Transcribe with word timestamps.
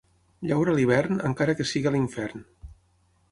Llaura 0.51 0.71
a 0.73 0.77
l'hivern, 0.77 1.19
encara 1.29 1.55
que 1.59 1.67
sigui 1.73 1.91
a 1.91 1.93
l'infern. 1.97 2.45